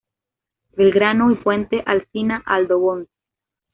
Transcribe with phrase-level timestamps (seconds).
[0.71, 3.11] Belgrano y Puente Alsina-Aldo Bonzi.